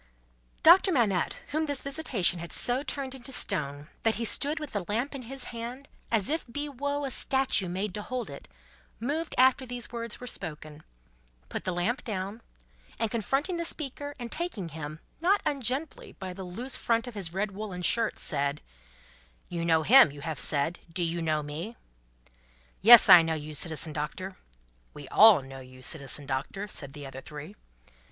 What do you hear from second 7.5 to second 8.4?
made to hold